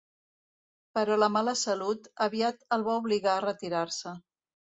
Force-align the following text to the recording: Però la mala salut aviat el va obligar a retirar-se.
Però 0.97 1.17
la 1.23 1.27
mala 1.33 1.53
salut 1.65 2.09
aviat 2.27 2.65
el 2.77 2.87
va 2.87 2.97
obligar 3.03 3.35
a 3.37 3.45
retirar-se. 3.47 4.15